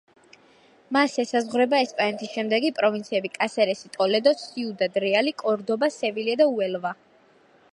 მას 0.95 1.17
ესაზღვრება 1.23 1.81
ესპანეთის 1.87 2.31
შემდეგი 2.37 2.71
პროვინციები: 2.79 3.31
კასერესი, 3.35 3.91
ტოლედო, 3.99 4.33
სიუდად 4.45 4.99
რეალი, 5.05 5.35
კორდობა, 5.43 5.91
სევილია 5.99 6.41
და 6.43 6.49
უელვა. 6.55 6.95